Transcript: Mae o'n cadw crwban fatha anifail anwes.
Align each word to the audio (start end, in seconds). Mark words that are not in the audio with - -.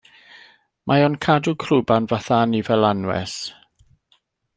Mae 0.91 1.03
o'n 1.07 1.17
cadw 1.25 1.53
crwban 1.63 2.07
fatha 2.13 2.39
anifail 2.47 2.89
anwes. 2.89 3.37